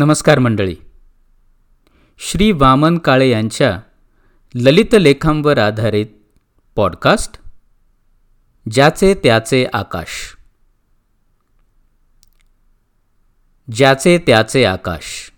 [0.00, 0.76] नमस्कार मंडळी.
[2.18, 3.80] श्री वामन काळे यांच्या
[4.54, 6.06] ललित लेखांवर आधारित
[6.76, 7.38] पॉडकास्ट
[8.70, 10.36] ज्याचे त्याचे आकाश.
[13.72, 15.32] ज्याचे त्याचे आकाश.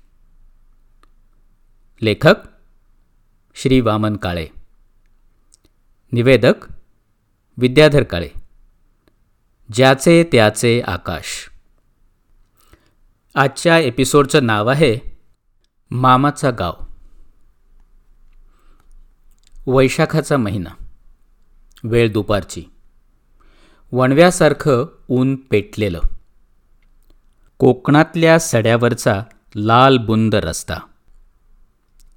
[2.03, 2.35] लेखक
[3.55, 4.47] श्री वामन काळे.
[6.13, 6.55] निवेदक
[7.57, 8.29] विद्याधर काळे.
[9.73, 11.52] ज्याचे त्याचे आकाश.
[13.35, 14.99] आजच्या एपिसोडचं नाव आहे
[15.91, 16.73] मामाचा गाव.
[19.67, 20.85] वैशाखाचा महिना.
[21.85, 22.65] वेळ दुपारची.
[23.93, 26.01] वणव्यासारखं ऊन पेटलेलं.
[27.59, 29.23] कोकणातल्या सड्यावरचा
[29.55, 30.77] लाल बुंद रस्ता.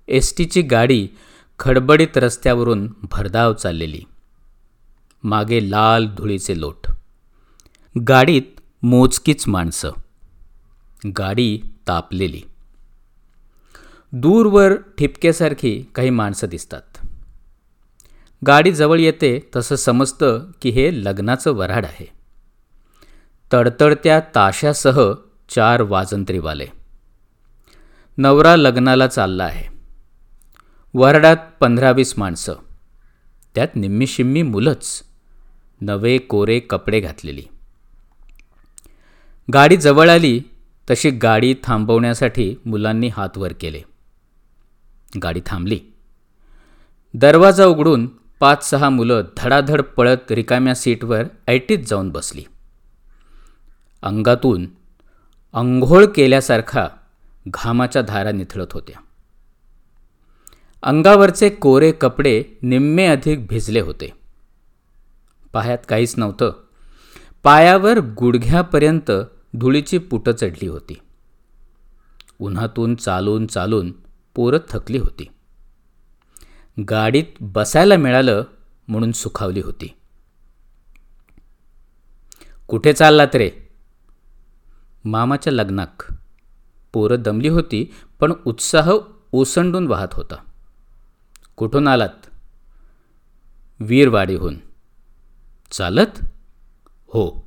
[0.08, 1.08] एस टीची गाडी
[1.60, 4.02] खडबडीत रस्त्यावरून भरधाव चाललेली.
[5.24, 6.88] मागे लाल धुळीचे लोट.
[8.08, 9.92] गाडीत मोजकीच माणसं.
[11.18, 12.42] गाडी तापलेली.
[14.12, 17.08] दूरवर ठिपक्यासारखी काही माणसं दिसतात.
[18.48, 22.10] गाडी जवळ येते तसं समजतं की हे लग्नाचं वऱ्हाड आहे.
[23.54, 25.14] तडतडत्या ताशासह
[25.50, 26.66] चार वाजंत्रीवाले.
[28.18, 29.76] नवरा लग्नाला चालला आहे.
[30.94, 32.54] वरडात पंधरावीस माणसं.
[33.56, 35.04] त्यात निम्मी शिम्मी मुलंच.
[35.82, 37.44] नवे कोरे कपडे घातलेली.
[39.54, 40.42] गाडी जवळ आली
[40.90, 43.82] तशी गाडी थांबवण्यासाठी मुलांनी हात वर केले.
[45.24, 45.80] गाडी थांबली.
[47.14, 48.08] दरवाजा उघडून
[48.40, 52.44] पाच सहा मुलं धडाधड पळत रिकाम्या सीटवर ऐटीत जाऊन बसली.
[54.02, 54.68] अंगातून
[55.54, 56.88] अंघोळ केल्यासारखा
[57.48, 59.02] घामाच्या धारा निथळत होत्या.
[60.84, 64.10] अंगावरचे कोरे कपडे निम्मे अधिक भिजले होते.
[65.54, 66.54] पायात काहीच नव्हतं.
[67.44, 69.12] पायावर गुडघ्यापर्यंत
[69.58, 71.02] धुळीची पुटं चढली होती.
[72.40, 73.94] उन्हातून चालून चालून
[74.36, 75.28] पोरं थकली होती.
[76.90, 78.44] गाडीत बसायला मिळालं
[78.88, 79.96] म्हणून सुखावली होती.
[82.68, 83.52] कुठे चाललात रे?
[85.06, 86.14] मामाच्या लग्नाक.
[86.94, 88.92] पोरं दमली होती पण उत्साह
[89.32, 90.36] ओसंडून वाहत होता.
[91.56, 92.26] कुठून आलात?
[93.80, 94.56] वीरवाडीहून.
[95.72, 96.26] चालत?
[97.08, 97.45] हो.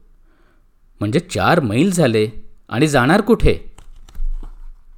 [1.00, 2.28] म्हणजे चार मैल झाले
[2.68, 3.74] आणि जाणार कुठे?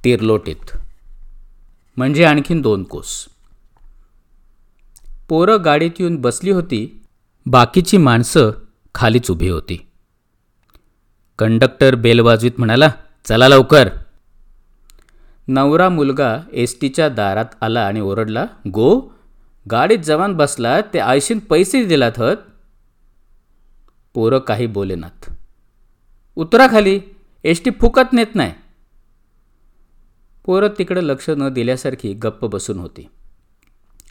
[0.03, 0.77] तिरलोटीत.
[1.97, 3.27] म्हणजे आणखीन दोन कोस.
[5.29, 7.01] पोरं गाडीत येऊन बसली होती
[7.45, 8.51] बाकीची माणसं
[8.95, 9.87] खालीच उभी होती.
[11.39, 12.89] कंडक्टर बेल वाजवीत म्हणाला
[13.25, 13.89] चला लवकर.
[15.47, 18.99] नवरा मुलगा एस टीच्या दारात आला आणि ओरडला गो
[19.71, 22.35] गाडीत जवान बसला ते आयशीन पैसे दिलात हत.
[24.13, 25.29] पोरं काही बोलेनात
[26.35, 26.99] उतराखाली
[27.43, 28.53] एस टी फुकत नेत नाही.
[30.45, 33.07] पोरं तिकडं लक्ष न दिल्यासारखी गप्प बसून होती.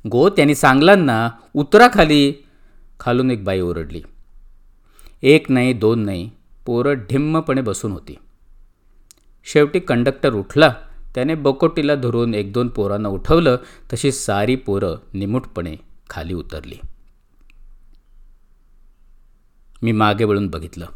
[0.08, 2.32] गो त्यांनी सांगलांना उतराखाली
[3.00, 4.03] खालून एक बाई ओरडली.
[5.22, 6.30] एक नाही दोन नाही
[6.66, 8.16] पोरं ढिम्मपणे बसून होती.
[9.44, 10.75] शेवटी कंडक्टर उठला
[11.14, 13.56] त्याने बकोटीला धरून एक दोन पोरांना उठवलं
[13.92, 15.76] तशी सारी पोरं निमूटपणे
[16.10, 16.76] खाली उतरली.
[19.82, 20.86] मी मागे वळून बघितलं.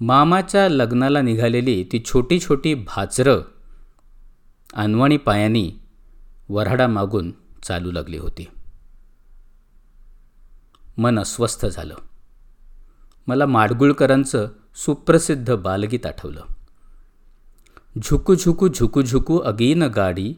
[0.00, 3.40] मामाच्या लग्नाला निघालेली ती छोटी छोटी भाचरं
[4.74, 5.72] अनवाणी पायांनी
[6.48, 7.32] वऱ्हाडा मागून
[7.62, 8.48] चालू लागली होती.
[10.98, 11.94] मन अस्वस्थ झालं.
[13.26, 16.42] मला माडगुळकरांचं सुप्रसिद्ध बालगीत आठवलं.
[18.02, 20.34] झुकू झुकू झुकू झुकू अगीन गाडी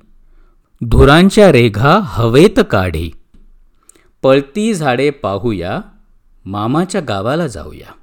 [0.84, 3.10] धुरांच्या रेघा हवेत काढी.
[4.22, 5.80] पळती झाडे पाहूया
[6.44, 7.99] मामाच्या गावाला जाऊया.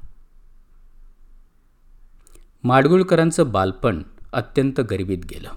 [2.67, 5.49] माडगुळकरांचं बालपण अत्यंत गरिबीत गेलं.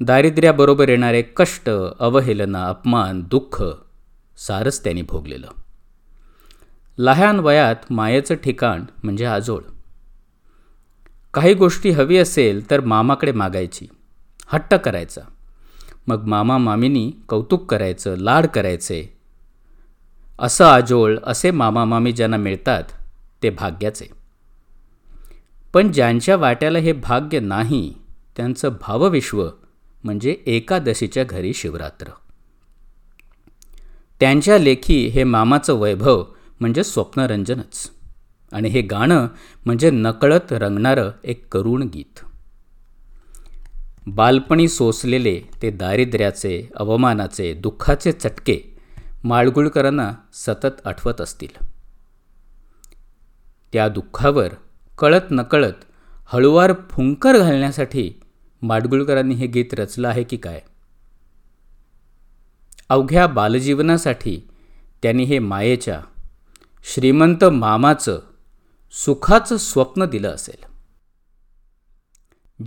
[0.00, 3.64] दारिद्र्याबरोबर येणारे कष्ट अवहेलना अपमान दुःख
[4.36, 5.48] सारच त्यांनी भोगलेलं.
[6.98, 9.62] लहान वयात मायेचं ठिकाण म्हणजे आजोळ.
[11.34, 13.86] काही गोष्टी हवी असेल तर मामाकडे मागायची
[14.46, 15.20] हट्ट करायचा.
[16.06, 19.18] मग मामा मामीनी कौतुक करायचं लाड करायचे.
[20.38, 22.82] असं आजोळ असे मामा मामी ज्यांना मिळतात
[23.42, 24.25] ते भाग्याचे.
[25.76, 27.94] पण ज्यांच्या वाट्याला हे भाग्य नाही
[28.36, 29.48] त्यांचं भावविश्व
[30.04, 32.06] म्हणजे एकादशीच्या घरी शिवरात्र.
[34.20, 36.24] त्यांच्या लेखी हे मामाचं वैभव
[36.60, 37.90] म्हणजे स्वप्नरंजनच.
[38.52, 39.26] आणि हे गाणं
[39.64, 42.20] म्हणजे नकळत रंगणारं एक करुण गीत.
[44.06, 48.76] बालपणी सोसलेले ते दारिद्र्याचे अवमानाचे दुःखाचे चटके
[49.24, 51.64] माळगुळकरांना सतत आठवत असतील.
[53.72, 54.48] त्या दुःखावर
[54.98, 55.84] कळत नकळत
[56.26, 58.12] हळुवार फुंकर घालण्यासाठी
[58.62, 60.62] माडगुळकरांनी हे गीत रचलं आहे की काय?
[62.88, 64.48] अवघ्या बालजीवनासाठी
[65.02, 66.00] त्यांनी हे मायेच्या
[66.84, 68.20] श्रीमंत मामाचं
[68.92, 70.64] सुखाचं स्वप्न दिलं असेल.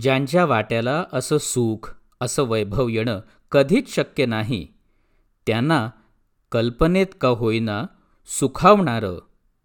[0.00, 3.20] ज्यांच्या वाट्याला असं सुख असं वैभव येणं
[3.52, 4.66] कधीच शक्य नाही
[5.46, 5.90] त्यांना
[6.52, 7.86] कल्पनेत का होईना
[8.26, 9.18] सुखावणारं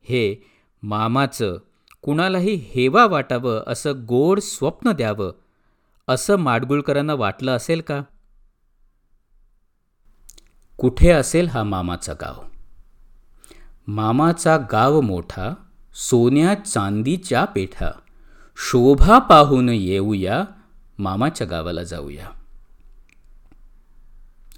[0.03, 0.44] हे
[0.83, 1.57] मामाचं
[2.06, 5.31] कुणालाही हेवा वाटावं असं गोड स्वप्न द्यावं
[6.07, 8.02] असं माडगुळकरांना वाटलं असेल का?
[10.78, 12.44] कुठे असेल हा मामाचा गाव?
[13.88, 15.54] मामाचा गाव मोठा
[15.96, 17.92] सोन्या चांदीच्या पेठा.
[18.58, 20.44] शोभा पाहून येऊया
[21.00, 22.28] मामाच्या गावाला जाऊया.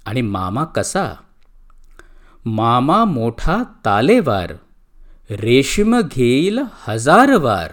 [0.06, 1.14] आणि मामा कसा?
[2.44, 4.52] मामा मोठा तालेवार
[5.30, 6.58] रेशीम घेईल
[6.88, 7.72] हजार वार.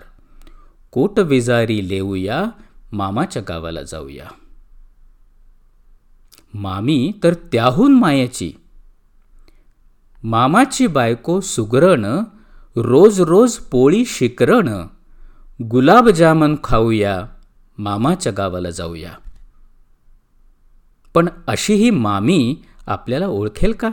[0.91, 2.45] कोट विजारी लेऊया
[2.91, 4.25] मामाच्या गावाला जाऊया.
[6.53, 8.53] मामी तर त्याहून मायाची.
[10.23, 12.05] मामाची बायको सुगरण
[12.75, 14.69] रोज रोज पोळी शिकरण.
[15.63, 17.25] गुलाबजामन खाऊया
[17.77, 19.13] मामाच्या गावाला जाऊया.
[21.13, 22.55] पण अशी ही मामी
[22.87, 23.89] आपल्याला ओळखेल का?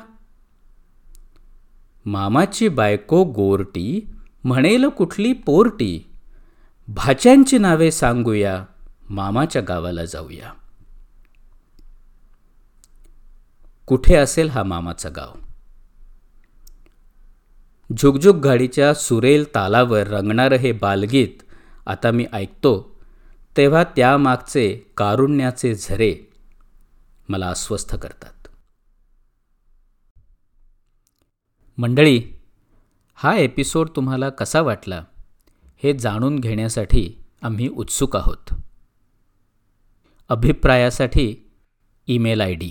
[2.04, 4.10] मामाची बायको गोरटी
[4.44, 6.10] म्हणेल कुठली पोरटी?
[6.88, 8.64] भाच्यांची नावे सांगूया
[9.10, 10.52] मामाच्या गावाला जाऊया.
[13.86, 15.38] कुठे असेल हा मामाचा गाव?
[17.96, 21.42] झुकझुक गाडीच्या सुरेल तालावर रंगणारं हे बालगीत
[21.86, 23.00] आता मी ऐकतो
[23.56, 26.32] तेव्हा त्यामागचे कारुण्याचे झरे
[27.28, 28.41] मला अस्वस्थ करतात.
[31.78, 32.20] मंडळी
[33.18, 35.02] हा एपिसोड तुम्हाला कसा वाटला
[35.82, 37.08] हे जाणून घेण्यासाठी
[37.42, 38.52] आम्ही उत्सुक आहोत.
[40.30, 41.34] अभिप्रायासाठी
[42.08, 42.70] email I D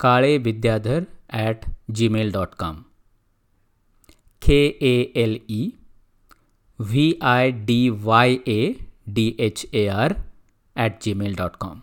[0.00, 1.02] Kale Vidyadhar
[1.32, 1.64] at
[1.94, 2.80] Gmail dot com
[4.42, 5.68] K A L E
[6.78, 8.72] V I D Y A
[9.14, 10.12] D H A R
[10.76, 11.80] at Gmail dot com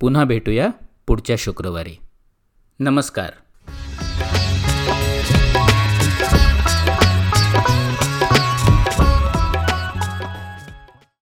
[0.00, 0.68] पुन्हा भेटूया
[1.06, 1.96] पुढच्या शुक्रवारी.
[2.80, 3.30] नमस्कार.